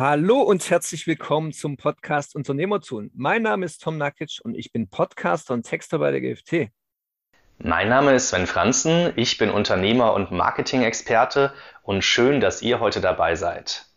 Hallo 0.00 0.40
und 0.40 0.70
herzlich 0.70 1.06
willkommen 1.06 1.52
zum 1.52 1.76
Podcast 1.76 2.34
Unternehmertun. 2.34 3.10
Mein 3.14 3.42
Name 3.42 3.66
ist 3.66 3.82
Tom 3.82 3.98
Nakic 3.98 4.40
und 4.42 4.54
ich 4.54 4.72
bin 4.72 4.88
Podcaster 4.88 5.52
und 5.52 5.64
Texter 5.64 5.98
bei 5.98 6.10
der 6.10 6.22
GFT. 6.22 6.70
Mein 7.58 7.90
Name 7.90 8.14
ist 8.14 8.30
Sven 8.30 8.46
Franzen, 8.46 9.12
ich 9.16 9.36
bin 9.36 9.50
Unternehmer 9.50 10.14
und 10.14 10.30
Marketing-Experte 10.30 11.52
und 11.82 12.02
schön, 12.02 12.40
dass 12.40 12.62
ihr 12.62 12.80
heute 12.80 13.02
dabei 13.02 13.34
seid. 13.34 13.89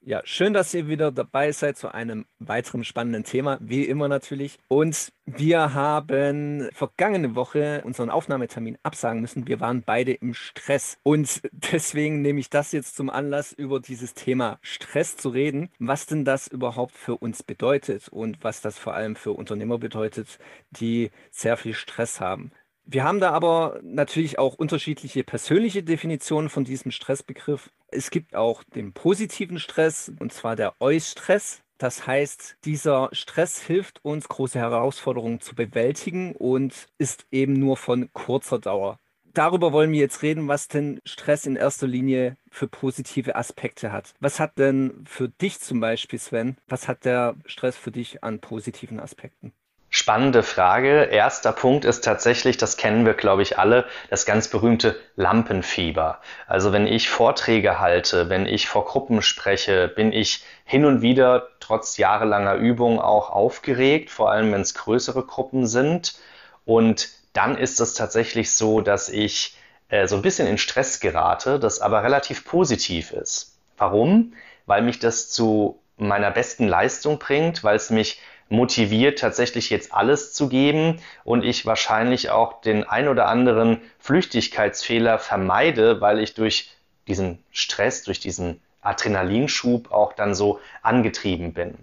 Ja, 0.00 0.22
schön, 0.24 0.54
dass 0.54 0.72
ihr 0.72 0.88
wieder 0.88 1.10
dabei 1.10 1.52
seid 1.52 1.76
zu 1.76 1.92
einem 1.92 2.24
weiteren 2.38 2.84
spannenden 2.84 3.24
Thema, 3.24 3.58
wie 3.60 3.84
immer 3.84 4.08
natürlich. 4.08 4.58
Und 4.68 5.12
wir 5.26 5.74
haben 5.74 6.68
vergangene 6.72 7.34
Woche 7.34 7.82
unseren 7.84 8.08
Aufnahmetermin 8.08 8.78
absagen 8.82 9.20
müssen. 9.20 9.48
Wir 9.48 9.60
waren 9.60 9.82
beide 9.82 10.12
im 10.12 10.34
Stress. 10.34 10.98
Und 11.02 11.42
deswegen 11.52 12.22
nehme 12.22 12.40
ich 12.40 12.48
das 12.48 12.72
jetzt 12.72 12.96
zum 12.96 13.10
Anlass, 13.10 13.52
über 13.52 13.80
dieses 13.80 14.14
Thema 14.14 14.58
Stress 14.62 15.16
zu 15.16 15.30
reden. 15.30 15.68
Was 15.78 16.06
denn 16.06 16.24
das 16.24 16.46
überhaupt 16.46 16.96
für 16.96 17.16
uns 17.16 17.42
bedeutet 17.42 18.08
und 18.08 18.42
was 18.42 18.60
das 18.60 18.78
vor 18.78 18.94
allem 18.94 19.16
für 19.16 19.32
Unternehmer 19.32 19.78
bedeutet, 19.78 20.38
die 20.70 21.10
sehr 21.30 21.56
viel 21.56 21.74
Stress 21.74 22.20
haben. 22.20 22.52
Wir 22.90 23.04
haben 23.04 23.20
da 23.20 23.32
aber 23.32 23.80
natürlich 23.82 24.38
auch 24.38 24.54
unterschiedliche 24.54 25.22
persönliche 25.22 25.82
Definitionen 25.82 26.48
von 26.48 26.64
diesem 26.64 26.90
Stressbegriff. 26.90 27.70
Es 27.90 28.10
gibt 28.10 28.34
auch 28.34 28.62
den 28.64 28.92
positiven 28.92 29.58
Stress, 29.58 30.12
und 30.20 30.32
zwar 30.32 30.56
der 30.56 30.74
Eustress. 30.80 31.62
Das 31.78 32.06
heißt, 32.06 32.56
dieser 32.64 33.08
Stress 33.12 33.62
hilft 33.62 34.04
uns, 34.04 34.28
große 34.28 34.58
Herausforderungen 34.58 35.40
zu 35.40 35.54
bewältigen 35.54 36.34
und 36.34 36.88
ist 36.98 37.26
eben 37.30 37.54
nur 37.54 37.76
von 37.76 38.12
kurzer 38.12 38.58
Dauer. 38.58 38.98
Darüber 39.32 39.72
wollen 39.72 39.92
wir 39.92 40.00
jetzt 40.00 40.22
reden, 40.22 40.48
was 40.48 40.68
denn 40.68 41.00
Stress 41.04 41.46
in 41.46 41.54
erster 41.54 41.86
Linie 41.86 42.36
für 42.50 42.66
positive 42.66 43.36
Aspekte 43.36 43.92
hat. 43.92 44.14
Was 44.20 44.40
hat 44.40 44.58
denn 44.58 45.04
für 45.06 45.28
dich 45.28 45.60
zum 45.60 45.80
Beispiel, 45.80 46.18
Sven, 46.18 46.56
was 46.66 46.88
hat 46.88 47.04
der 47.04 47.36
Stress 47.46 47.76
für 47.76 47.92
dich 47.92 48.24
an 48.24 48.40
positiven 48.40 48.98
Aspekten? 48.98 49.52
Spannende 49.90 50.42
Frage. 50.42 51.04
Erster 51.04 51.52
Punkt 51.52 51.86
ist 51.86 52.04
tatsächlich, 52.04 52.58
das 52.58 52.76
kennen 52.76 53.06
wir, 53.06 53.14
glaube 53.14 53.40
ich, 53.40 53.58
alle, 53.58 53.86
das 54.10 54.26
ganz 54.26 54.48
berühmte 54.48 55.00
Lampenfieber. 55.16 56.20
Also 56.46 56.72
wenn 56.72 56.86
ich 56.86 57.08
Vorträge 57.08 57.80
halte, 57.80 58.28
wenn 58.28 58.44
ich 58.44 58.68
vor 58.68 58.84
Gruppen 58.84 59.22
spreche, 59.22 59.88
bin 59.88 60.12
ich 60.12 60.44
hin 60.64 60.84
und 60.84 61.00
wieder 61.00 61.48
trotz 61.60 61.96
jahrelanger 61.96 62.56
Übung 62.56 63.00
auch 63.00 63.30
aufgeregt, 63.30 64.10
vor 64.10 64.30
allem 64.30 64.52
wenn 64.52 64.60
es 64.60 64.74
größere 64.74 65.24
Gruppen 65.24 65.66
sind. 65.66 66.18
Und 66.66 67.08
dann 67.32 67.56
ist 67.56 67.80
es 67.80 67.94
tatsächlich 67.94 68.52
so, 68.52 68.82
dass 68.82 69.08
ich 69.08 69.56
äh, 69.88 70.06
so 70.06 70.16
ein 70.16 70.22
bisschen 70.22 70.46
in 70.46 70.58
Stress 70.58 71.00
gerate, 71.00 71.58
das 71.58 71.80
aber 71.80 72.02
relativ 72.02 72.44
positiv 72.44 73.10
ist. 73.12 73.56
Warum? 73.78 74.34
Weil 74.66 74.82
mich 74.82 74.98
das 74.98 75.30
zu 75.30 75.80
meiner 75.96 76.30
besten 76.30 76.68
Leistung 76.68 77.18
bringt, 77.18 77.64
weil 77.64 77.76
es 77.76 77.88
mich 77.88 78.20
motiviert, 78.48 79.18
tatsächlich 79.18 79.70
jetzt 79.70 79.92
alles 79.92 80.32
zu 80.32 80.48
geben 80.48 81.00
und 81.24 81.44
ich 81.44 81.66
wahrscheinlich 81.66 82.30
auch 82.30 82.60
den 82.60 82.84
ein 82.84 83.08
oder 83.08 83.28
anderen 83.28 83.80
Flüchtigkeitsfehler 83.98 85.18
vermeide, 85.18 86.00
weil 86.00 86.18
ich 86.18 86.34
durch 86.34 86.70
diesen 87.06 87.42
Stress, 87.50 88.04
durch 88.04 88.20
diesen 88.20 88.60
Adrenalinschub 88.80 89.90
auch 89.90 90.12
dann 90.12 90.34
so 90.34 90.60
angetrieben 90.82 91.52
bin. 91.52 91.74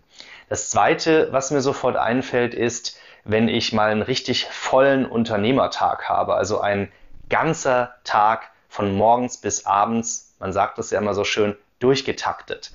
Das 0.50 0.70
zweite, 0.70 1.30
was 1.32 1.52
mir 1.52 1.62
sofort 1.62 1.98
einfällt, 1.98 2.54
ist, 2.54 2.98
wenn 3.24 3.48
ich 3.48 3.74
mal 3.74 3.92
einen 3.92 4.04
richtig 4.04 4.46
vollen 4.46 5.06
Unternehmertag 5.06 6.08
habe, 6.08 6.36
also 6.36 6.62
ein 6.62 6.92
ganzer 7.30 7.96
Tag 8.04 8.52
von 8.70 8.96
morgens 8.96 9.38
bis 9.38 9.66
abends, 9.66 10.36
man 10.40 10.54
sagt 10.54 10.78
das 10.78 10.92
ja 10.92 11.00
immer 11.00 11.16
so 11.16 11.24
schön, 11.24 11.56
durchgetaktet. 11.80 12.72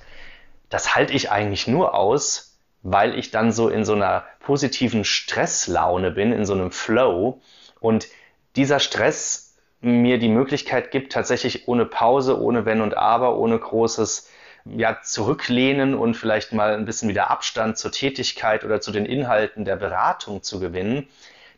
Das 0.69 0.95
halte 0.95 1.13
ich 1.13 1.31
eigentlich 1.31 1.67
nur 1.67 1.95
aus, 1.95 2.50
weil 2.83 3.17
ich 3.17 3.31
dann 3.31 3.51
so 3.51 3.69
in 3.69 3.85
so 3.85 3.93
einer 3.93 4.25
positiven 4.39 5.03
Stresslaune 5.03 6.11
bin, 6.11 6.31
in 6.31 6.45
so 6.45 6.53
einem 6.53 6.71
Flow 6.71 7.41
und 7.79 8.07
dieser 8.55 8.79
Stress 8.79 9.55
mir 9.81 10.19
die 10.19 10.29
Möglichkeit 10.29 10.91
gibt, 10.91 11.13
tatsächlich 11.13 11.67
ohne 11.67 11.85
Pause, 11.85 12.39
ohne 12.39 12.65
Wenn 12.65 12.81
und 12.81 12.95
Aber, 12.95 13.37
ohne 13.37 13.57
großes 13.57 14.29
ja, 14.65 15.01
Zurücklehnen 15.01 15.95
und 15.95 16.15
vielleicht 16.15 16.53
mal 16.53 16.75
ein 16.75 16.85
bisschen 16.85 17.09
wieder 17.09 17.31
Abstand 17.31 17.77
zur 17.77 17.91
Tätigkeit 17.91 18.63
oder 18.63 18.79
zu 18.79 18.91
den 18.91 19.05
Inhalten 19.05 19.65
der 19.65 19.75
Beratung 19.75 20.43
zu 20.43 20.59
gewinnen, 20.59 21.07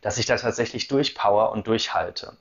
dass 0.00 0.18
ich 0.18 0.26
da 0.26 0.36
tatsächlich 0.36 0.88
durchpower 0.88 1.52
und 1.52 1.66
durchhalte. 1.66 2.36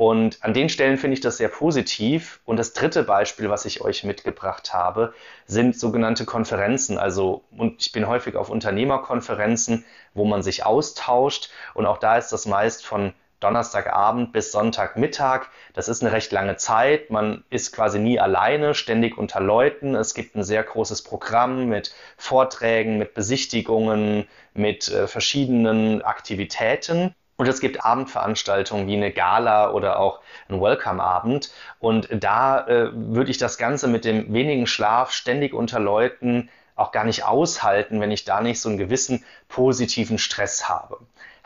Und 0.00 0.42
an 0.42 0.54
den 0.54 0.70
Stellen 0.70 0.96
finde 0.96 1.12
ich 1.12 1.20
das 1.20 1.36
sehr 1.36 1.50
positiv. 1.50 2.40
Und 2.46 2.56
das 2.56 2.72
dritte 2.72 3.02
Beispiel, 3.02 3.50
was 3.50 3.66
ich 3.66 3.82
euch 3.82 4.02
mitgebracht 4.02 4.72
habe, 4.72 5.12
sind 5.44 5.78
sogenannte 5.78 6.24
Konferenzen. 6.24 6.96
Also, 6.96 7.44
und 7.54 7.82
ich 7.82 7.92
bin 7.92 8.08
häufig 8.08 8.34
auf 8.34 8.48
Unternehmerkonferenzen, 8.48 9.84
wo 10.14 10.24
man 10.24 10.42
sich 10.42 10.64
austauscht. 10.64 11.50
Und 11.74 11.84
auch 11.84 11.98
da 11.98 12.16
ist 12.16 12.30
das 12.30 12.46
meist 12.46 12.86
von 12.86 13.12
Donnerstagabend 13.40 14.32
bis 14.32 14.52
Sonntagmittag. 14.52 15.48
Das 15.74 15.90
ist 15.90 16.02
eine 16.02 16.12
recht 16.12 16.32
lange 16.32 16.56
Zeit. 16.56 17.10
Man 17.10 17.44
ist 17.50 17.70
quasi 17.70 17.98
nie 17.98 18.18
alleine, 18.18 18.72
ständig 18.72 19.18
unter 19.18 19.40
Leuten. 19.40 19.94
Es 19.94 20.14
gibt 20.14 20.34
ein 20.34 20.44
sehr 20.44 20.62
großes 20.62 21.02
Programm 21.02 21.66
mit 21.66 21.94
Vorträgen, 22.16 22.96
mit 22.96 23.12
Besichtigungen, 23.12 24.26
mit 24.54 24.88
äh, 24.88 25.06
verschiedenen 25.06 26.00
Aktivitäten. 26.00 27.14
Und 27.40 27.48
es 27.48 27.60
gibt 27.60 27.82
Abendveranstaltungen 27.82 28.86
wie 28.86 28.96
eine 28.96 29.12
Gala 29.12 29.70
oder 29.70 29.98
auch 29.98 30.20
ein 30.50 30.60
Welcome-Abend. 30.60 31.50
Und 31.78 32.06
da 32.12 32.66
äh, 32.66 32.90
würde 32.92 33.30
ich 33.30 33.38
das 33.38 33.56
Ganze 33.56 33.88
mit 33.88 34.04
dem 34.04 34.30
wenigen 34.34 34.66
Schlaf 34.66 35.10
ständig 35.10 35.54
unter 35.54 35.80
Leuten 35.80 36.50
auch 36.76 36.92
gar 36.92 37.04
nicht 37.04 37.24
aushalten, 37.24 37.98
wenn 37.98 38.10
ich 38.10 38.26
da 38.26 38.42
nicht 38.42 38.60
so 38.60 38.68
einen 38.68 38.76
gewissen 38.76 39.24
positiven 39.48 40.18
Stress 40.18 40.68
habe. 40.68 40.98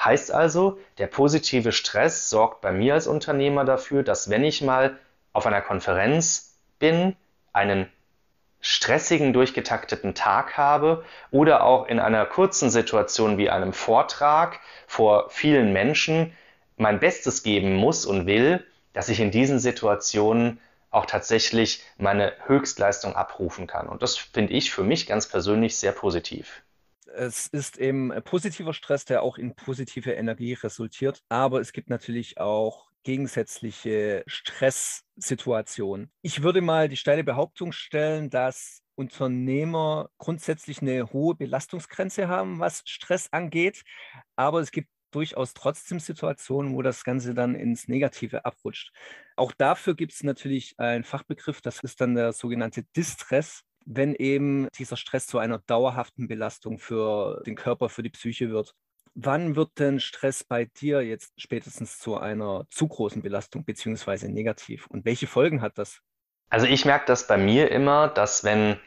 Heißt 0.05 0.33
also, 0.33 0.79
der 0.99 1.07
positive 1.07 1.71
Stress 1.71 2.29
sorgt 2.29 2.61
bei 2.61 2.73
mir 2.73 2.95
als 2.95 3.07
Unternehmer 3.07 3.65
dafür, 3.65 4.03
dass 4.03 4.29
wenn 4.29 4.43
ich 4.43 4.63
mal 4.63 4.99
auf 5.33 5.47
einer 5.47 5.63
Konferenz 5.63 6.59
bin, 6.81 7.15
einen 7.53 7.89
stressigen, 8.65 9.35
durchgetakteten 9.35 10.15
Tag 10.15 10.57
habe 10.57 11.05
oder 11.31 11.65
auch 11.65 11.87
in 11.87 11.99
einer 12.01 12.25
kurzen 12.25 12.71
Situation 12.71 13.37
wie 13.37 13.51
einem 13.51 13.75
Vortrag 13.75 14.59
vor 14.87 15.29
vielen 15.29 15.75
Menschen 15.75 16.33
mein 16.79 16.99
Bestes 16.99 17.43
geben 17.43 17.75
muss 17.75 18.07
und 18.07 18.27
will, 18.27 18.67
dass 18.95 19.11
ich 19.11 19.21
in 19.21 19.31
diesen 19.31 19.59
Situationen 19.59 20.61
auch 20.91 21.05
tatsächlich 21.05 21.83
meine 21.99 22.33
Höchstleistung 22.47 23.15
abrufen 23.15 23.67
kann. 23.67 23.87
Und 23.87 24.03
das 24.03 24.17
finde 24.17 24.55
ich 24.55 24.71
für 24.71 24.83
mich 24.83 25.07
ganz 25.07 25.29
persönlich 25.29 25.77
sehr 25.77 25.93
positiv. 25.93 26.63
Es 27.15 27.49
ist 27.49 27.77
eben 27.77 28.13
positiver 28.25 28.73
Stress, 28.73 29.05
der 29.05 29.23
auch 29.23 29.37
in 29.37 29.55
positive 29.55 30.13
Energie 30.13 30.55
resultiert. 30.55 31.23
Aber 31.29 31.61
es 31.61 31.73
gibt 31.75 31.91
natürlich 31.91 32.39
auch 32.41 32.84
gegensätzliche 33.05 34.25
Stresssituation. 34.27 36.11
Ich 36.23 36.43
würde 36.43 36.61
mal 36.61 36.89
die 36.89 36.97
steile 36.97 37.23
Behauptung 37.23 37.73
stellen, 37.73 38.31
dass 38.31 38.83
Unternehmer 38.97 40.09
grundsätzlich 40.19 40.83
eine 40.83 41.13
hohe 41.13 41.35
Belastungsgrenze 41.35 42.29
haben, 42.29 42.59
was 42.59 42.83
Stress 42.87 43.29
angeht. 43.33 43.83
Aber 44.37 44.61
es 44.61 44.71
gibt 44.71 44.89
durchaus 45.13 45.55
trotzdem 45.55 46.01
Situationen, 46.01 46.75
wo 46.75 46.83
das 46.83 47.05
Ganze 47.05 47.35
dann 47.35 47.55
ins 47.55 47.89
Negative 47.89 48.45
abrutscht. 48.45 48.93
Auch 49.37 49.53
dafür 49.53 49.95
gibt 49.95 50.13
es 50.13 50.25
natürlich 50.25 50.75
einen 50.79 51.05
Fachbegriff, 51.05 51.61
das 51.61 51.81
ist 51.81 52.01
dann 52.01 52.15
der 52.15 52.33
sogenannte 52.33 52.83
Distress, 52.97 53.63
wenn 53.87 54.15
eben 54.15 54.69
dieser 54.77 54.97
Stress 54.97 55.27
zu 55.27 55.39
einer 55.39 55.59
dauerhaften 55.59 56.27
Belastung 56.27 56.79
für 56.79 57.43
den 57.47 57.55
Körper, 57.55 57.89
für 57.89 58.03
die 58.03 58.11
Psyche 58.11 58.51
wird. 58.51 58.75
Wann 59.15 59.55
wird 59.55 59.79
denn 59.79 60.01
Stress 60.01 60.43
bei 60.43 60.65
dir 60.65 61.03
jetzt 61.03 61.41
spätestens 61.41 61.99
zu 62.01 62.17
einer 62.17 62.67
zu 62.71 62.89
großen 62.89 63.23
Belastung 63.23 63.65
beziehungsweise 63.65 64.29
negativ? 64.29 64.87
Und 64.89 65.05
welche 65.05 65.29
Folgen 65.29 65.63
hat 65.63 65.79
das? 65.79 66.01
Also 66.51 66.67
ich 66.67 66.85
merke 66.85 67.07
das 67.07 67.27
bei 67.27 67.37
mir 67.37 67.71
immer, 67.71 68.09
dass 68.09 68.43
wenn 68.43 68.79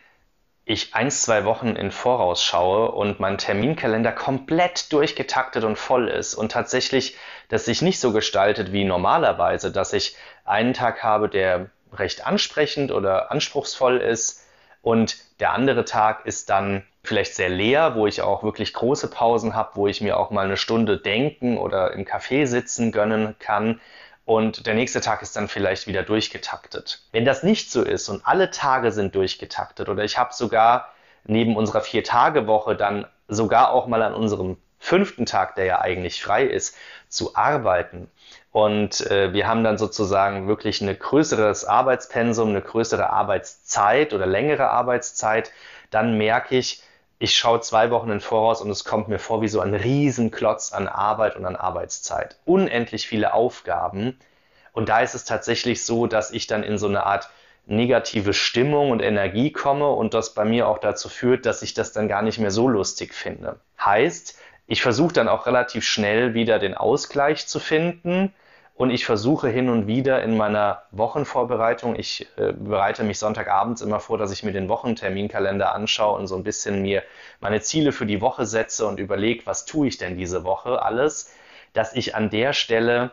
ich 0.65 0.93
ein, 0.93 1.09
zwei 1.11 1.45
Wochen 1.45 1.77
in 1.77 1.91
Voraus 1.91 2.43
schaue 2.43 2.91
und 2.91 3.21
mein 3.21 3.37
Terminkalender 3.37 4.11
komplett 4.11 4.91
durchgetaktet 4.91 5.63
und 5.63 5.77
voll 5.77 6.09
ist 6.09 6.35
und 6.35 6.51
tatsächlich 6.51 7.15
das 7.47 7.63
sich 7.63 7.81
nicht 7.81 8.01
so 8.01 8.11
gestaltet 8.11 8.73
wie 8.73 8.83
normalerweise, 8.83 9.71
dass 9.71 9.93
ich 9.93 10.17
einen 10.43 10.73
Tag 10.73 11.03
habe, 11.03 11.29
der 11.29 11.69
recht 11.93 12.27
ansprechend 12.27 12.91
oder 12.91 13.31
anspruchsvoll 13.31 13.97
ist 13.97 14.45
und 14.81 15.17
der 15.39 15.53
andere 15.53 15.85
Tag 15.85 16.25
ist 16.25 16.49
dann 16.49 16.85
vielleicht 17.07 17.35
sehr 17.35 17.49
leer, 17.49 17.95
wo 17.95 18.07
ich 18.07 18.21
auch 18.21 18.43
wirklich 18.43 18.73
große 18.73 19.09
Pausen 19.09 19.55
habe, 19.55 19.71
wo 19.75 19.87
ich 19.87 20.01
mir 20.01 20.17
auch 20.17 20.29
mal 20.29 20.45
eine 20.45 20.57
Stunde 20.57 20.97
denken 20.97 21.57
oder 21.57 21.93
im 21.93 22.05
Café 22.05 22.45
sitzen 22.45 22.91
gönnen 22.91 23.35
kann. 23.39 23.81
Und 24.25 24.67
der 24.67 24.73
nächste 24.73 24.99
Tag 24.99 25.21
ist 25.21 25.35
dann 25.37 25.47
vielleicht 25.47 25.87
wieder 25.87 26.03
durchgetaktet. 26.03 27.01
Wenn 27.11 27.25
das 27.25 27.43
nicht 27.43 27.71
so 27.71 27.81
ist 27.81 28.09
und 28.09 28.27
alle 28.27 28.51
Tage 28.51 28.91
sind 28.91 29.15
durchgetaktet 29.15 29.87
oder 29.89 30.03
ich 30.03 30.17
habe 30.17 30.33
sogar 30.33 30.91
neben 31.25 31.55
unserer 31.55 31.81
Vier-Tage-Woche 31.81 32.75
dann 32.75 33.07
sogar 33.27 33.71
auch 33.71 33.87
mal 33.87 34.03
an 34.03 34.13
unserem 34.13 34.57
fünften 34.79 35.25
Tag, 35.25 35.55
der 35.55 35.65
ja 35.65 35.81
eigentlich 35.81 36.21
frei 36.21 36.43
ist, 36.43 36.75
zu 37.09 37.35
arbeiten 37.35 38.09
und 38.57 39.05
äh, 39.11 39.33
wir 39.33 39.47
haben 39.47 39.63
dann 39.63 39.77
sozusagen 39.77 40.47
wirklich 40.47 40.81
ein 40.81 40.97
größeres 40.97 41.65
Arbeitspensum, 41.65 42.49
eine 42.49 42.61
größere 42.63 43.11
Arbeitszeit 43.11 44.15
oder 44.15 44.25
längere 44.25 44.71
Arbeitszeit, 44.71 45.51
dann 45.91 46.17
merke 46.17 46.57
ich, 46.57 46.81
ich 47.19 47.35
schaue 47.35 47.61
zwei 47.61 47.89
Wochen 47.89 48.11
in 48.11 48.21
Voraus 48.21 48.61
und 48.61 48.69
es 48.69 48.83
kommt 48.83 49.07
mir 49.07 49.19
vor 49.19 49.41
wie 49.41 49.47
so 49.47 49.59
ein 49.59 49.73
Riesenklotz 49.73 50.71
an 50.71 50.87
Arbeit 50.87 51.35
und 51.35 51.45
an 51.45 51.55
Arbeitszeit. 51.55 52.37
Unendlich 52.45 53.07
viele 53.07 53.33
Aufgaben. 53.33 54.19
Und 54.71 54.89
da 54.89 54.99
ist 54.99 55.15
es 55.15 55.25
tatsächlich 55.25 55.83
so, 55.83 56.05
dass 56.05 56.29
ich 56.29 56.45
dann 56.45 56.61
in 56.61 56.77
so 56.77 56.87
eine 56.87 57.05
Art 57.05 57.29
negative 57.65 58.33
Stimmung 58.33 58.91
und 58.91 59.01
Energie 59.01 59.51
komme 59.51 59.89
und 59.89 60.13
das 60.13 60.33
bei 60.33 60.45
mir 60.45 60.67
auch 60.67 60.77
dazu 60.77 61.09
führt, 61.09 61.45
dass 61.45 61.63
ich 61.63 61.73
das 61.73 61.91
dann 61.91 62.07
gar 62.07 62.21
nicht 62.21 62.37
mehr 62.37 62.51
so 62.51 62.67
lustig 62.67 63.13
finde. 63.13 63.59
Heißt, 63.83 64.37
ich 64.67 64.81
versuche 64.81 65.13
dann 65.13 65.27
auch 65.27 65.47
relativ 65.47 65.83
schnell 65.85 66.33
wieder 66.33 66.59
den 66.59 66.75
Ausgleich 66.75 67.47
zu 67.47 67.59
finden 67.59 68.33
und 68.77 68.91
ich 68.91 69.05
versuche 69.05 69.49
hin 69.49 69.69
und 69.69 69.87
wieder 69.87 70.21
in 70.21 70.37
meiner 70.37 70.83
Wochenvorbereitung, 70.91 71.95
ich 71.95 72.27
äh, 72.37 72.53
bereite 72.53 73.03
mich 73.03 73.17
Sonntagabends 73.17 73.81
immer 73.81 73.99
vor, 73.99 74.19
dass 74.19 74.31
ich 74.31 74.43
mir 74.43 74.51
den 74.53 74.69
Wochenterminkalender 74.69 75.73
anschaue 75.73 76.17
und 76.19 76.27
so 76.27 76.35
ein 76.35 76.43
bisschen 76.43 76.83
mir 76.83 77.01
meine 77.39 77.59
Ziele 77.61 77.91
für 77.91 78.05
die 78.05 78.21
Woche 78.21 78.45
setze 78.45 78.85
und 78.85 78.99
überlege, 78.99 79.47
was 79.47 79.65
tue 79.65 79.87
ich 79.87 79.97
denn 79.97 80.15
diese 80.15 80.43
Woche 80.43 80.83
alles, 80.83 81.33
dass 81.73 81.95
ich 81.95 82.13
an 82.13 82.29
der 82.29 82.53
Stelle 82.53 83.11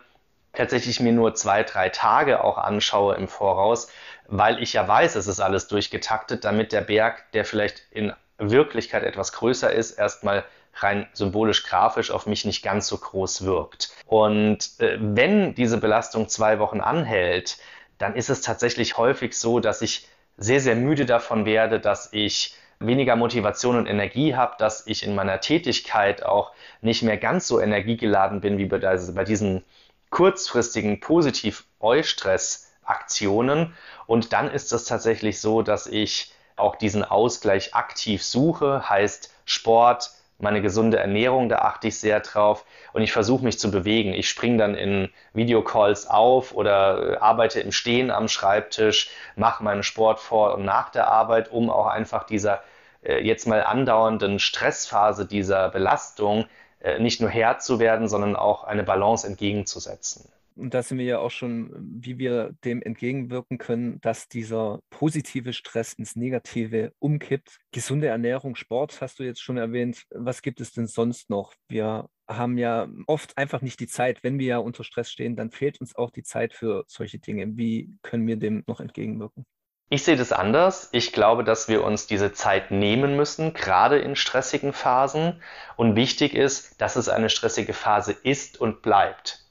tatsächlich 0.53 1.01
mir 1.01 1.13
nur 1.13 1.35
zwei, 1.35 1.63
drei 1.63 1.89
Tage 1.89 2.45
auch 2.45 2.59
anschaue 2.59 3.15
im 3.15 3.27
Voraus, 3.27 3.89
weil 4.29 4.63
ich 4.63 4.75
ja 4.75 4.87
weiß, 4.87 5.17
es 5.17 5.27
ist 5.27 5.41
alles 5.41 5.67
durchgetaktet, 5.69 6.45
damit 6.45 6.73
der 6.73 6.83
Berg, 6.83 7.25
der 7.33 7.47
vielleicht 7.47 7.87
in 7.91 8.13
Wirklichkeit 8.37 9.03
etwas 9.03 9.33
größer 9.33 9.73
ist, 9.73 9.93
erstmal 9.93 10.45
rein 10.77 11.07
symbolisch 11.13 11.65
grafisch 11.65 12.11
auf 12.11 12.27
mich 12.27 12.45
nicht 12.45 12.63
ganz 12.63 12.89
so 12.89 12.99
groß 12.99 13.45
wirkt. 13.45 13.93
Und 14.07 14.81
äh, 14.81 14.99
wenn 15.01 15.55
diese 15.55 15.79
Belastung 15.79 16.29
zwei 16.29 16.59
Wochen 16.59 16.81
anhält, 16.81 17.59
dann 17.99 18.17
ist 18.17 18.31
es 18.31 18.41
tatsächlich 18.41 18.99
häufig 18.99 19.39
so, 19.39 19.61
dass 19.61 19.83
ich 19.83 20.09
sehr, 20.37 20.61
sehr 20.61 20.75
müde 20.77 21.07
davon 21.07 21.47
werde, 21.47 21.81
dass 21.81 22.13
ich 22.13 22.57
weniger 22.81 23.15
Motivation 23.17 23.77
und 23.77 23.87
Energie 23.87 24.35
habe, 24.35 24.57
dass 24.59 24.87
ich 24.87 25.07
in 25.07 25.15
meiner 25.15 25.41
Tätigkeit 25.41 26.23
auch 26.25 26.53
nicht 26.81 27.03
mehr 27.03 27.17
ganz 27.17 27.47
so 27.47 27.61
energiegeladen 27.61 28.41
bin 28.41 28.59
wie 28.59 28.67
bei, 28.67 28.79
bei 28.79 29.25
diesen 29.25 29.65
kurzfristigen 30.11 30.99
Positiv-Eustress-Aktionen. 31.01 33.75
Und 34.07 34.33
dann 34.33 34.51
ist 34.51 34.73
es 34.73 34.85
tatsächlich 34.85 35.41
so, 35.41 35.63
dass 35.63 35.87
ich 35.87 36.33
auch 36.57 36.77
diesen 36.77 37.05
Ausgleich 37.05 37.75
aktiv 37.75 38.23
suche, 38.23 38.89
heißt 38.89 39.33
Sport, 39.45 40.13
meine 40.45 40.63
gesunde 40.63 40.99
Ernährung, 40.99 41.49
da 41.49 41.59
achte 41.59 41.89
ich 41.89 41.99
sehr 41.99 42.21
drauf 42.21 42.65
und 42.93 43.03
ich 43.03 43.11
versuche 43.11 43.45
mich 43.45 43.59
zu 43.59 43.73
bewegen. 43.73 44.13
Ich 44.13 44.29
springe 44.29 44.59
dann 44.59 44.77
in 44.77 45.09
Videocalls 45.33 46.07
auf 46.07 46.55
oder 46.55 47.15
äh, 47.15 47.17
arbeite 47.17 47.61
im 47.61 47.73
Stehen 47.73 48.13
am 48.13 48.29
Schreibtisch, 48.29 49.11
mache 49.35 49.65
meinen 49.65 49.83
Sport 49.83 50.21
vor 50.21 50.55
und 50.55 50.65
nach 50.65 50.91
der 50.91 51.09
Arbeit, 51.09 51.51
um 51.51 51.71
auch 51.71 51.87
einfach 51.87 52.25
dieser 52.25 52.63
äh, 53.03 53.19
jetzt 53.25 53.49
mal 53.49 53.65
andauernden 53.65 54.39
Stressphase, 54.39 55.27
dieser 55.27 55.71
Belastung 55.71 56.45
äh, 56.81 57.01
nicht 57.01 57.21
nur 57.21 57.31
Herr 57.31 57.59
zu 57.59 57.81
werden, 57.81 58.07
sondern 58.07 58.37
auch 58.37 58.63
eine 58.65 58.85
Balance 58.85 59.27
entgegenzusetzen 59.27 60.31
und 60.57 60.75
da 60.75 60.83
sind 60.83 60.99
wir 60.99 61.05
ja 61.05 61.19
auch 61.19 61.31
schon, 61.31 61.73
wie 62.01 62.19
wir 62.19 62.55
dem 62.65 62.83
entgegenwirken 62.83 63.59
können, 63.59 64.01
dass 64.01 64.29
dieser 64.29 64.81
positive 64.91 65.53
Stress 65.53 65.95
ins 65.95 66.17
Negative 66.17 66.93
umkippt. 66.99 67.59
Gesunde 67.73 68.07
Ernährung, 68.07 68.55
Sport 68.55 69.01
hast 69.01 69.19
du 69.19 69.25
jetzt 69.25 69.43
schon 69.43 69.57
erwähnt. 69.57 70.05
Was 70.11 70.43
gibt 70.43 70.61
es 70.61 70.73
denn 70.73 70.87
sonst 70.87 71.31
noch? 71.31 71.55
Wir 71.69 72.09
haben 72.29 72.57
ja 72.57 72.89
oft 73.07 73.37
einfach 73.37 73.63
nicht 73.63 73.81
die 73.81 73.87
Zeit. 73.87 74.23
Wenn 74.23 74.39
wir 74.39 74.47
ja 74.47 74.59
unter 74.59 74.85
Stress 74.85 75.11
stehen, 75.11 75.37
dann 75.37 75.51
fehlt 75.51 75.81
uns 75.81 75.97
auch 75.97 76.11
die 76.11 76.23
Zeit 76.23 76.55
für 76.55 76.85
solche 76.87 77.19
Dinge. 77.19 77.57
Wie 77.57 77.97
können 78.03 78.27
wir 78.27 78.37
dem 78.37 78.63
noch 78.67 78.81
entgegenwirken? 78.81 79.45
Ich 79.91 80.03
sehe 80.03 80.17
das 80.17 80.33
anders. 80.33 80.89
Ich 80.93 81.13
glaube, 81.13 81.45
dass 81.45 81.69
wir 81.69 81.85
uns 81.85 82.07
diese 82.07 82.33
Zeit 82.33 82.71
nehmen 82.71 83.17
müssen, 83.17 83.53
gerade 83.53 83.99
in 83.99 84.17
stressigen 84.17 84.73
Phasen. 84.73 85.43
Und 85.77 85.95
wichtig 85.95 86.35
ist, 86.35 86.81
dass 86.81 86.97
es 86.97 87.09
eine 87.09 87.29
stressige 87.29 87.75
Phase 87.75 88.13
ist 88.13 88.61
und 88.61 88.83
bleibt 88.83 89.44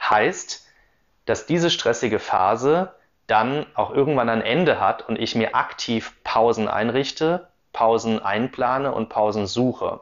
heißt, 0.00 0.66
dass 1.26 1.46
diese 1.46 1.70
stressige 1.70 2.18
Phase 2.18 2.94
dann 3.26 3.66
auch 3.74 3.90
irgendwann 3.90 4.30
ein 4.30 4.42
Ende 4.42 4.80
hat 4.80 5.08
und 5.08 5.18
ich 5.18 5.34
mir 5.34 5.54
aktiv 5.54 6.14
Pausen 6.24 6.66
einrichte, 6.66 7.48
Pausen 7.72 8.20
einplane 8.20 8.92
und 8.92 9.10
Pausen 9.10 9.46
suche. 9.46 10.00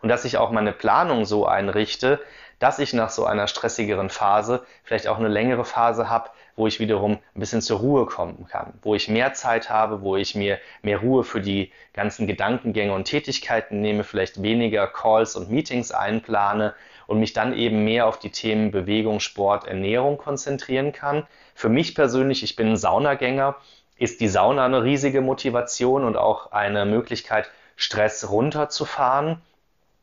Und 0.00 0.08
dass 0.08 0.24
ich 0.24 0.38
auch 0.38 0.50
meine 0.50 0.72
Planung 0.72 1.26
so 1.26 1.46
einrichte, 1.46 2.20
dass 2.58 2.78
ich 2.78 2.92
nach 2.92 3.10
so 3.10 3.24
einer 3.26 3.48
stressigeren 3.48 4.08
Phase 4.08 4.64
vielleicht 4.84 5.08
auch 5.08 5.18
eine 5.18 5.28
längere 5.28 5.64
Phase 5.64 6.08
habe, 6.08 6.30
wo 6.56 6.66
ich 6.66 6.80
wiederum 6.80 7.18
ein 7.34 7.40
bisschen 7.40 7.60
zur 7.60 7.80
Ruhe 7.80 8.06
kommen 8.06 8.46
kann, 8.48 8.74
wo 8.82 8.94
ich 8.94 9.08
mehr 9.08 9.32
Zeit 9.32 9.68
habe, 9.68 10.02
wo 10.02 10.16
ich 10.16 10.34
mir 10.34 10.58
mehr 10.82 10.98
Ruhe 10.98 11.24
für 11.24 11.40
die 11.40 11.72
ganzen 11.92 12.26
Gedankengänge 12.26 12.94
und 12.94 13.04
Tätigkeiten 13.04 13.80
nehme, 13.80 14.04
vielleicht 14.04 14.42
weniger 14.42 14.86
Calls 14.86 15.34
und 15.34 15.50
Meetings 15.50 15.92
einplane, 15.92 16.74
und 17.12 17.20
mich 17.20 17.34
dann 17.34 17.52
eben 17.52 17.84
mehr 17.84 18.06
auf 18.06 18.18
die 18.18 18.30
Themen 18.30 18.70
Bewegung, 18.70 19.20
Sport, 19.20 19.66
Ernährung 19.66 20.16
konzentrieren 20.16 20.92
kann. 20.92 21.26
Für 21.54 21.68
mich 21.68 21.94
persönlich, 21.94 22.42
ich 22.42 22.56
bin 22.56 22.70
ein 22.70 22.76
Saunagänger, 22.78 23.56
ist 23.98 24.22
die 24.22 24.28
Sauna 24.28 24.64
eine 24.64 24.82
riesige 24.82 25.20
Motivation 25.20 26.04
und 26.04 26.16
auch 26.16 26.52
eine 26.52 26.86
Möglichkeit, 26.86 27.50
Stress 27.76 28.30
runterzufahren. 28.30 29.42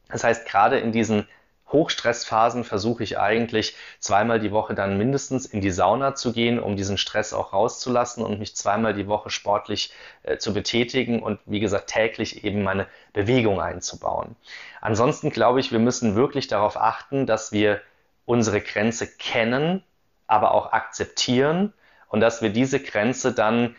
Das 0.09 0.23
heißt, 0.23 0.47
gerade 0.47 0.77
in 0.77 0.91
diesen 0.91 1.27
Hochstressphasen 1.71 2.63
versuche 2.63 3.03
ich 3.03 3.19
eigentlich 3.19 3.75
zweimal 3.99 4.39
die 4.39 4.51
Woche 4.51 4.73
dann 4.73 4.97
mindestens 4.97 5.45
in 5.45 5.61
die 5.61 5.71
Sauna 5.71 6.15
zu 6.15 6.33
gehen, 6.33 6.59
um 6.59 6.75
diesen 6.75 6.97
Stress 6.97 7.33
auch 7.33 7.53
rauszulassen 7.53 8.23
und 8.23 8.39
mich 8.39 8.55
zweimal 8.55 8.93
die 8.93 9.07
Woche 9.07 9.29
sportlich 9.29 9.93
äh, 10.23 10.37
zu 10.37 10.53
betätigen 10.53 11.21
und 11.21 11.39
wie 11.45 11.59
gesagt 11.59 11.89
täglich 11.89 12.43
eben 12.43 12.63
meine 12.63 12.87
Bewegung 13.13 13.61
einzubauen. 13.61 14.35
Ansonsten 14.81 15.29
glaube 15.29 15.59
ich, 15.59 15.71
wir 15.71 15.79
müssen 15.79 16.15
wirklich 16.15 16.47
darauf 16.47 16.77
achten, 16.77 17.25
dass 17.25 17.51
wir 17.51 17.81
unsere 18.25 18.61
Grenze 18.61 19.07
kennen, 19.07 19.83
aber 20.27 20.53
auch 20.53 20.71
akzeptieren 20.71 21.73
und 22.09 22.19
dass 22.19 22.41
wir 22.41 22.49
diese 22.49 22.79
Grenze 22.79 23.33
dann 23.33 23.75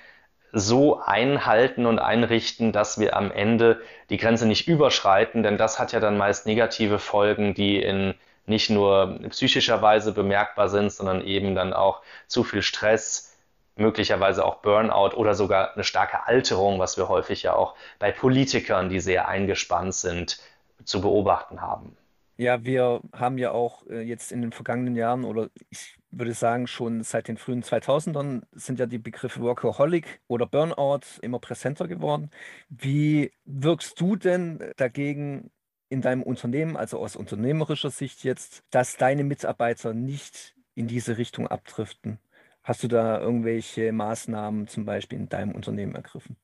so 0.52 1.00
einhalten 1.00 1.87
und 1.87 1.99
einrichten, 1.99 2.73
dass 2.73 2.99
wir 2.99 3.17
am 3.17 3.31
Ende 3.31 3.81
die 4.11 4.17
Grenze 4.17 4.47
nicht 4.47 4.69
überschreiten, 4.69 5.43
denn 5.43 5.58
das 5.58 5.79
hat 5.79 5.93
ja 5.93 6.00
dann 6.00 6.19
meist 6.19 6.47
negative 6.47 6.99
Folgen, 6.99 7.55
die 7.55 7.81
in 7.82 8.14
nicht 8.47 8.70
nur 8.70 9.19
psychischer 9.31 9.81
Weise 9.81 10.12
bemerkbar 10.12 10.69
sind, 10.69 10.93
sondern 10.93 11.25
eben 11.25 11.55
dann 11.55 11.73
auch 11.73 12.02
zu 12.26 12.43
viel 12.44 12.62
Stress, 12.62 13.37
möglicherweise 13.76 14.44
auch 14.44 14.56
Burnout 14.56 15.17
oder 15.17 15.35
sogar 15.35 15.75
eine 15.75 15.85
starke 15.85 16.26
Alterung, 16.26 16.79
was 16.79 16.97
wir 16.97 17.08
häufig 17.08 17.43
ja 17.44 17.55
auch 17.55 17.75
bei 17.99 18.12
Politikern, 18.12 18.88
die 18.88 19.00
sehr 19.00 19.28
eingespannt 19.28 19.95
sind, 19.95 20.38
zu 20.85 21.00
beobachten 21.00 21.61
haben. 21.62 21.97
Ja, 22.40 22.64
wir 22.64 23.02
haben 23.12 23.37
ja 23.37 23.50
auch 23.52 23.87
äh, 23.88 24.00
jetzt 24.00 24.32
in 24.32 24.40
den 24.40 24.52
vergangenen 24.52 24.97
Jahren 24.97 25.25
oder 25.26 25.50
ich 25.68 25.99
würde 26.11 26.32
sagen 26.32 26.66
schon 26.66 27.02
seit 27.02 27.28
den 27.28 27.37
frühen 27.37 27.62
2000ern 27.62 28.44
sind 28.52 28.78
ja 28.78 28.87
die 28.87 28.97
Begriffe 28.99 29.40
Workaholic 29.42 30.23
oder 30.26 30.47
Burnout 30.47 31.00
immer 31.20 31.38
präsenter 31.38 31.87
geworden. 31.87 32.30
Wie 32.70 33.30
wirkst 33.44 34.00
du 34.00 34.16
denn 34.16 34.73
dagegen 34.78 35.50
in 35.90 36.00
deinem 36.00 36.23
Unternehmen, 36.23 36.78
also 36.78 36.99
aus 36.99 37.14
unternehmerischer 37.14 37.90
Sicht 37.90 38.25
jetzt, 38.25 38.64
dass 38.70 38.97
deine 38.97 39.23
Mitarbeiter 39.23 39.92
nicht 39.92 40.56
in 40.75 40.88
diese 40.88 41.18
Richtung 41.18 41.47
abdriften? 41.47 42.20
Hast 42.62 42.82
du 42.82 42.88
da 42.88 43.20
irgendwelche 43.20 43.92
Maßnahmen 43.92 44.66
zum 44.66 44.87
Beispiel 44.87 45.18
in 45.18 45.28
deinem 45.28 45.54
Unternehmen 45.54 45.94
ergriffen? 45.94 46.38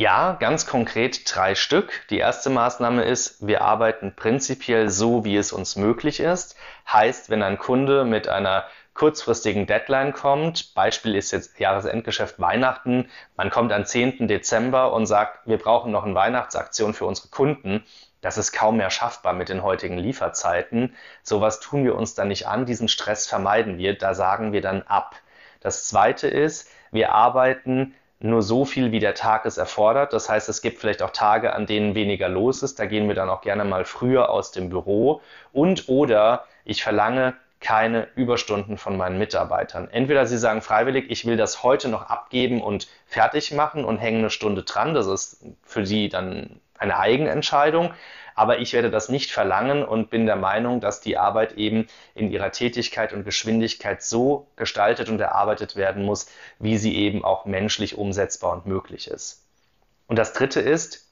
Ja, 0.00 0.32
ganz 0.40 0.64
konkret 0.64 1.24
drei 1.26 1.54
Stück. 1.54 2.06
Die 2.08 2.16
erste 2.16 2.48
Maßnahme 2.48 3.04
ist, 3.04 3.46
wir 3.46 3.60
arbeiten 3.60 4.16
prinzipiell 4.16 4.88
so, 4.88 5.26
wie 5.26 5.36
es 5.36 5.52
uns 5.52 5.76
möglich 5.76 6.20
ist. 6.20 6.56
Heißt, 6.90 7.28
wenn 7.28 7.42
ein 7.42 7.58
Kunde 7.58 8.06
mit 8.06 8.26
einer 8.26 8.64
kurzfristigen 8.94 9.66
Deadline 9.66 10.14
kommt, 10.14 10.74
Beispiel 10.74 11.14
ist 11.14 11.32
jetzt 11.32 11.60
Jahresendgeschäft 11.60 12.40
Weihnachten, 12.40 13.10
man 13.36 13.50
kommt 13.50 13.72
am 13.72 13.84
10. 13.84 14.26
Dezember 14.26 14.94
und 14.94 15.04
sagt, 15.04 15.46
wir 15.46 15.58
brauchen 15.58 15.92
noch 15.92 16.04
eine 16.04 16.14
Weihnachtsaktion 16.14 16.94
für 16.94 17.04
unsere 17.04 17.28
Kunden, 17.28 17.84
das 18.22 18.38
ist 18.38 18.52
kaum 18.52 18.78
mehr 18.78 18.88
schaffbar 18.88 19.34
mit 19.34 19.50
den 19.50 19.62
heutigen 19.62 19.98
Lieferzeiten. 19.98 20.96
Sowas 21.22 21.60
tun 21.60 21.84
wir 21.84 21.94
uns 21.94 22.14
dann 22.14 22.28
nicht 22.28 22.46
an, 22.46 22.64
diesen 22.64 22.88
Stress 22.88 23.26
vermeiden 23.26 23.76
wir, 23.76 23.98
da 23.98 24.14
sagen 24.14 24.54
wir 24.54 24.62
dann 24.62 24.80
ab. 24.80 25.16
Das 25.60 25.86
zweite 25.88 26.26
ist, 26.26 26.70
wir 26.90 27.12
arbeiten 27.12 27.94
nur 28.20 28.42
so 28.42 28.64
viel, 28.64 28.92
wie 28.92 28.98
der 28.98 29.14
Tag 29.14 29.46
es 29.46 29.56
erfordert. 29.56 30.12
Das 30.12 30.28
heißt, 30.28 30.48
es 30.48 30.60
gibt 30.62 30.78
vielleicht 30.78 31.02
auch 31.02 31.10
Tage, 31.10 31.54
an 31.54 31.66
denen 31.66 31.94
weniger 31.94 32.28
los 32.28 32.62
ist. 32.62 32.78
Da 32.78 32.86
gehen 32.86 33.08
wir 33.08 33.14
dann 33.14 33.30
auch 33.30 33.40
gerne 33.40 33.64
mal 33.64 33.84
früher 33.84 34.30
aus 34.30 34.52
dem 34.52 34.68
Büro. 34.68 35.22
Und 35.52 35.88
oder 35.88 36.44
ich 36.64 36.82
verlange 36.82 37.34
keine 37.60 38.08
Überstunden 38.14 38.78
von 38.78 38.96
meinen 38.96 39.18
Mitarbeitern. 39.18 39.88
Entweder 39.90 40.26
sie 40.26 40.38
sagen 40.38 40.62
freiwillig, 40.62 41.10
ich 41.10 41.26
will 41.26 41.36
das 41.36 41.62
heute 41.62 41.88
noch 41.88 42.08
abgeben 42.08 42.62
und 42.62 42.88
fertig 43.06 43.52
machen 43.52 43.84
und 43.84 43.98
hängen 43.98 44.20
eine 44.20 44.30
Stunde 44.30 44.62
dran. 44.62 44.94
Das 44.94 45.06
ist 45.06 45.44
für 45.62 45.86
sie 45.86 46.08
dann 46.08 46.60
eine 46.80 46.98
Eigenentscheidung. 46.98 47.94
Aber 48.34 48.58
ich 48.58 48.72
werde 48.72 48.90
das 48.90 49.08
nicht 49.08 49.30
verlangen 49.30 49.84
und 49.84 50.08
bin 50.10 50.26
der 50.26 50.36
Meinung, 50.36 50.80
dass 50.80 51.00
die 51.00 51.18
Arbeit 51.18 51.52
eben 51.52 51.86
in 52.14 52.30
ihrer 52.30 52.52
Tätigkeit 52.52 53.12
und 53.12 53.24
Geschwindigkeit 53.24 54.02
so 54.02 54.48
gestaltet 54.56 55.08
und 55.08 55.20
erarbeitet 55.20 55.76
werden 55.76 56.04
muss, 56.04 56.26
wie 56.58 56.78
sie 56.78 56.96
eben 56.96 57.24
auch 57.24 57.44
menschlich 57.44 57.98
umsetzbar 57.98 58.52
und 58.52 58.66
möglich 58.66 59.08
ist. 59.08 59.44
Und 60.06 60.18
das 60.18 60.32
Dritte 60.32 60.60
ist, 60.60 61.06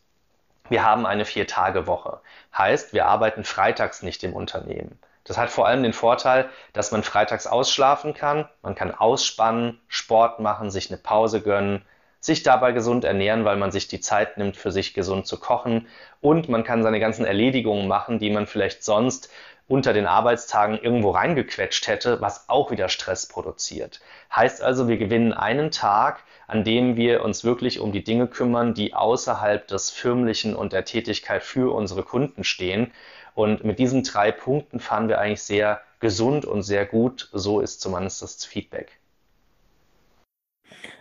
wir 0.70 0.84
haben 0.84 1.06
eine 1.06 1.24
Vier-Tage-Woche. 1.24 2.20
Heißt, 2.56 2.92
wir 2.92 3.06
arbeiten 3.06 3.44
freitags 3.44 4.02
nicht 4.02 4.24
im 4.24 4.32
Unternehmen. 4.32 4.98
Das 5.24 5.36
hat 5.36 5.50
vor 5.50 5.66
allem 5.66 5.82
den 5.82 5.92
Vorteil, 5.92 6.48
dass 6.72 6.90
man 6.90 7.02
freitags 7.02 7.46
ausschlafen 7.46 8.14
kann, 8.14 8.48
man 8.62 8.74
kann 8.74 8.94
ausspannen, 8.94 9.78
Sport 9.86 10.40
machen, 10.40 10.70
sich 10.70 10.90
eine 10.90 10.98
Pause 10.98 11.42
gönnen, 11.42 11.84
sich 12.20 12.42
dabei 12.42 12.72
gesund 12.72 13.04
ernähren, 13.04 13.44
weil 13.44 13.56
man 13.56 13.70
sich 13.70 13.88
die 13.88 14.00
Zeit 14.00 14.38
nimmt, 14.38 14.56
für 14.56 14.72
sich 14.72 14.94
gesund 14.94 15.26
zu 15.26 15.38
kochen 15.38 15.86
und 16.20 16.48
man 16.48 16.64
kann 16.64 16.82
seine 16.82 17.00
ganzen 17.00 17.24
Erledigungen 17.24 17.88
machen, 17.88 18.18
die 18.18 18.30
man 18.30 18.46
vielleicht 18.46 18.82
sonst 18.82 19.30
unter 19.68 19.92
den 19.92 20.06
Arbeitstagen 20.06 20.78
irgendwo 20.78 21.10
reingequetscht 21.10 21.86
hätte, 21.86 22.20
was 22.20 22.48
auch 22.48 22.70
wieder 22.70 22.88
Stress 22.88 23.28
produziert. 23.28 24.00
Heißt 24.34 24.62
also, 24.62 24.88
wir 24.88 24.96
gewinnen 24.96 25.34
einen 25.34 25.70
Tag, 25.70 26.24
an 26.46 26.64
dem 26.64 26.96
wir 26.96 27.22
uns 27.22 27.44
wirklich 27.44 27.78
um 27.78 27.92
die 27.92 28.02
Dinge 28.02 28.26
kümmern, 28.26 28.72
die 28.72 28.94
außerhalb 28.94 29.68
des 29.68 29.90
Firmlichen 29.90 30.56
und 30.56 30.72
der 30.72 30.86
Tätigkeit 30.86 31.42
für 31.42 31.74
unsere 31.74 32.02
Kunden 32.02 32.44
stehen. 32.44 32.92
Und 33.34 33.62
mit 33.62 33.78
diesen 33.78 34.02
drei 34.02 34.32
Punkten 34.32 34.80
fahren 34.80 35.08
wir 35.08 35.18
eigentlich 35.18 35.42
sehr 35.42 35.82
gesund 36.00 36.46
und 36.46 36.62
sehr 36.62 36.86
gut. 36.86 37.28
So 37.32 37.60
ist 37.60 37.82
zumindest 37.82 38.22
das 38.22 38.44
Feedback. 38.46 38.98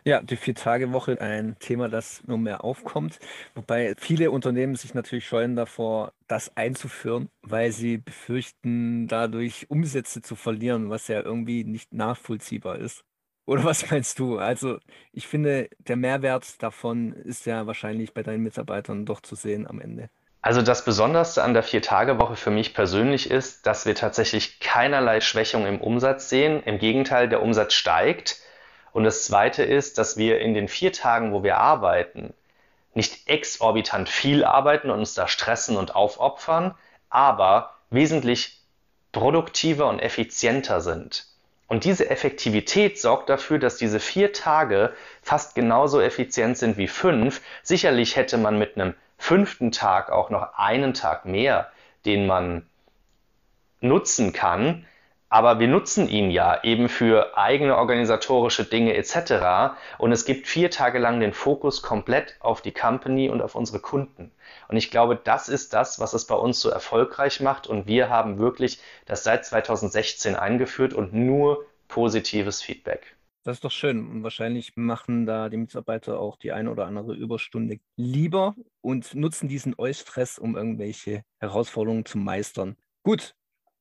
Ja, 0.04 0.22
die 0.22 0.38
Vier-Tage-Woche, 0.38 1.20
ein 1.22 1.58
Thema, 1.60 1.90
das 1.90 2.24
nur 2.26 2.38
mehr 2.38 2.64
aufkommt, 2.64 3.20
wobei 3.56 3.96
viele 3.98 4.32
Unternehmen 4.32 4.76
sich 4.76 4.94
natürlich 4.94 5.28
scheuen 5.28 5.56
davor, 5.56 6.14
das 6.28 6.56
einzuführen, 6.56 7.30
weil 7.42 7.72
sie 7.72 7.98
befürchten, 7.98 9.08
dadurch 9.08 9.70
Umsätze 9.70 10.22
zu 10.22 10.36
verlieren, 10.36 10.90
was 10.90 11.08
ja 11.08 11.22
irgendwie 11.22 11.64
nicht 11.64 11.94
nachvollziehbar 11.94 12.80
ist. 12.80 13.04
Oder 13.46 13.64
was 13.64 13.90
meinst 13.90 14.20
du? 14.20 14.38
Also, 14.38 14.80
ich 15.14 15.28
finde, 15.28 15.70
der 15.80 15.96
Mehrwert 15.96 16.62
davon 16.62 17.14
ist 17.14 17.46
ja 17.46 17.66
wahrscheinlich 17.66 18.14
bei 18.14 18.24
deinen 18.24 18.44
Mitarbeitern 18.44 19.06
doch 19.06 19.22
zu 19.22 19.36
sehen 19.36 19.68
am 19.68 19.80
Ende. 19.80 20.10
Also 20.42 20.62
das 20.62 20.86
Besonderste 20.86 21.44
an 21.44 21.54
der 21.54 21.64
Vier-Tage-Woche 21.64 22.36
für 22.36 22.52
mich 22.52 22.74
persönlich 22.74 23.30
ist, 23.30 23.66
dass 23.66 23.86
wir 23.86 23.96
tatsächlich 23.96 24.60
keinerlei 24.60 25.20
Schwächung 25.20 25.66
im 25.66 25.82
Umsatz 25.82 26.30
sehen. 26.30 26.64
Im 26.64 26.80
Gegenteil, 26.80 27.28
der 27.28 27.42
Umsatz 27.42 27.74
steigt. 27.74 28.38
Und 28.94 29.04
das 29.04 29.26
Zweite 29.26 29.64
ist, 29.64 29.98
dass 29.98 30.18
wir 30.18 30.40
in 30.40 30.54
den 30.54 30.68
vier 30.68 30.92
Tagen, 30.92 31.34
wo 31.34 31.44
wir 31.44 31.58
arbeiten, 31.58 32.34
nicht 32.94 33.28
exorbitant 33.30 34.10
viel 34.10 34.44
arbeiten 34.44 34.90
und 34.90 35.00
uns 35.00 35.14
da 35.14 35.28
stressen 35.28 35.78
und 35.78 35.96
aufopfern, 35.96 36.74
aber 37.10 37.76
wesentlich 37.90 38.60
produktiver 39.12 39.88
und 39.88 40.00
effizienter 40.00 40.82
sind. 40.82 41.28
Und 41.68 41.84
diese 41.84 42.10
Effektivität 42.10 43.00
sorgt 43.00 43.30
dafür, 43.30 43.60
dass 43.60 43.78
diese 43.78 44.00
vier 44.00 44.32
Tage 44.32 44.94
fast 45.22 45.54
genauso 45.54 46.00
effizient 46.02 46.58
sind 46.58 46.78
wie 46.78 46.88
fünf. 46.88 47.42
Sicherlich 47.62 48.16
hätte 48.16 48.38
man 48.38 48.58
mit 48.58 48.76
einem 48.76 48.94
fünften 49.18 49.72
Tag 49.72 50.10
auch 50.10 50.30
noch 50.30 50.54
einen 50.58 50.94
Tag 50.94 51.26
mehr, 51.26 51.72
den 52.06 52.26
man 52.26 52.66
nutzen 53.82 54.32
kann. 54.34 54.86
Aber 55.30 55.60
wir 55.60 55.68
nutzen 55.68 56.08
ihn 56.08 56.32
ja 56.32 56.64
eben 56.64 56.88
für 56.88 57.38
eigene 57.38 57.76
organisatorische 57.78 58.64
Dinge 58.64 58.96
etc. 58.96 59.76
Und 59.98 60.12
es 60.12 60.24
gibt 60.24 60.48
vier 60.48 60.72
Tage 60.72 61.00
lang 61.00 61.20
den 61.20 61.34
Fokus 61.34 61.82
komplett 61.82 62.38
auf 62.40 62.62
die 62.62 62.72
Company 62.72 63.30
und 63.30 63.42
auf 63.42 63.56
unsere 63.56 63.80
Kunden. 63.80 64.32
Und 64.70 64.78
ich 64.78 64.90
glaube, 64.90 65.20
das 65.22 65.50
ist 65.50 65.74
das, 65.74 66.00
was 66.00 66.14
es 66.14 66.28
bei 66.28 66.36
uns 66.36 66.62
so 66.62 66.70
erfolgreich 66.70 67.42
macht. 67.42 67.68
Und 67.68 67.88
wir 67.88 68.10
haben 68.10 68.38
wirklich 68.38 68.80
das 69.06 69.24
seit 69.24 69.46
2016 69.46 70.36
eingeführt 70.36 70.94
und 70.94 71.14
nur 71.14 71.66
positives 71.90 72.62
Feedback. 72.62 73.18
Das 73.44 73.58
ist 73.58 73.64
doch 73.64 73.72
schön. 73.72 74.10
Und 74.10 74.24
wahrscheinlich 74.24 74.76
machen 74.76 75.26
da 75.26 75.48
die 75.48 75.56
Mitarbeiter 75.56 76.20
auch 76.20 76.36
die 76.36 76.52
eine 76.52 76.70
oder 76.70 76.86
andere 76.86 77.14
Überstunde 77.14 77.80
lieber 77.96 78.56
und 78.82 79.16
nutzen 79.16 79.48
diesen 79.48 79.74
Eustress, 79.78 80.38
um 80.38 80.58
irgendwelche 80.58 81.24
Herausforderungen 81.40 82.06
zu 82.06 82.18
meistern. 82.18 82.76
Gut, 83.04 83.36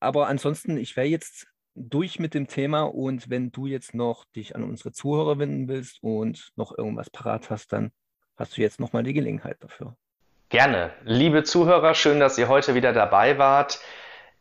aber 0.06 0.28
ansonsten, 0.28 0.76
ich 0.78 0.96
wäre 0.96 1.06
jetzt 1.06 1.46
durch 1.75 2.18
mit 2.18 2.32
dem 2.32 2.46
Thema 2.46 2.82
und 2.82 3.28
wenn 3.28 3.52
du 3.52 3.66
jetzt 3.66 3.94
noch 3.94 4.25
dich 4.25 4.56
an 4.56 4.62
unsere 4.64 4.92
Zuhörer 4.92 5.38
wenden 5.38 5.68
willst 5.68 6.02
und 6.02 6.52
noch 6.56 6.76
irgendwas 6.76 7.10
parat 7.10 7.50
hast, 7.50 7.72
dann 7.72 7.92
hast 8.36 8.56
du 8.56 8.62
jetzt 8.62 8.80
nochmal 8.80 9.02
die 9.02 9.12
Gelegenheit 9.12 9.58
dafür. 9.60 9.96
Gerne. 10.48 10.92
Liebe 11.04 11.44
Zuhörer, 11.44 11.94
schön, 11.94 12.20
dass 12.20 12.38
ihr 12.38 12.48
heute 12.48 12.75
wieder 12.75 12.92
dabei 12.92 13.36
wart. 13.36 13.80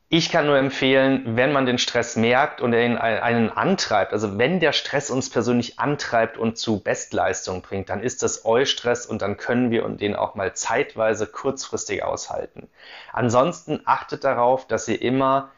Ich 0.08 0.32
kann 0.32 0.46
nur 0.46 0.58
empfehlen, 0.58 1.36
wenn 1.36 1.52
man 1.52 1.66
den 1.66 1.80
Stress 1.80 2.16
merkt 2.16 2.62
und 2.62 2.74
er 2.74 3.02
einen 3.02 3.50
antreibt, 3.50 4.14
also 4.14 4.38
wenn 4.38 4.60
der 4.60 4.72
Stress 4.72 5.10
uns 5.10 5.32
persönlich 5.32 5.80
antreibt 5.80 6.38
und 6.38 6.60
zu 6.60 6.80
Bestleistung 6.80 7.64
bringt, 7.64 7.90
dann 7.90 8.04
ist 8.04 8.22
das 8.22 8.46
Eustress 8.46 9.08
und 9.08 9.24
dann 9.24 9.36
können 9.36 9.72
wir 9.72 9.82
den 9.90 10.16
auch 10.16 10.36
mal 10.36 10.54
zeitweise 10.54 11.26
kurzfristig 11.26 12.04
aushalten. 12.04 12.70
Ansonsten 13.14 13.82
achtet 13.86 14.24
darauf, 14.24 14.68
dass 14.68 14.88
ihr 14.88 15.02
immer 15.02 15.52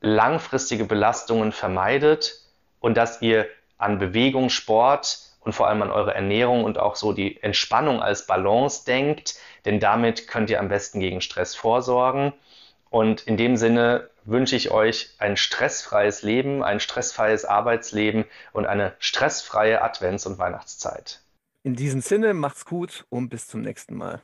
langfristige 0.00 0.84
Belastungen 0.84 1.52
vermeidet 1.52 2.40
und 2.80 2.96
dass 2.96 3.22
ihr 3.22 3.46
an 3.78 3.98
Bewegung, 3.98 4.50
Sport 4.50 5.20
und 5.40 5.52
vor 5.52 5.68
allem 5.68 5.82
an 5.82 5.90
eure 5.90 6.14
Ernährung 6.14 6.64
und 6.64 6.78
auch 6.78 6.96
so 6.96 7.12
die 7.12 7.42
Entspannung 7.42 8.02
als 8.02 8.26
Balance 8.26 8.84
denkt, 8.84 9.36
denn 9.64 9.80
damit 9.80 10.28
könnt 10.28 10.50
ihr 10.50 10.60
am 10.60 10.68
besten 10.68 11.00
gegen 11.00 11.20
Stress 11.20 11.54
vorsorgen. 11.54 12.32
Und 12.90 13.22
in 13.22 13.36
dem 13.36 13.56
Sinne 13.56 14.08
wünsche 14.24 14.56
ich 14.56 14.70
euch 14.70 15.14
ein 15.18 15.36
stressfreies 15.36 16.22
Leben, 16.22 16.62
ein 16.62 16.80
stressfreies 16.80 17.44
Arbeitsleben 17.44 18.24
und 18.52 18.66
eine 18.66 18.94
stressfreie 18.98 19.82
Advents- 19.82 20.26
und 20.26 20.38
Weihnachtszeit. 20.38 21.20
In 21.64 21.74
diesem 21.74 22.00
Sinne, 22.00 22.34
macht's 22.34 22.64
gut 22.64 23.04
und 23.10 23.28
bis 23.28 23.48
zum 23.48 23.62
nächsten 23.62 23.94
Mal. 23.96 24.22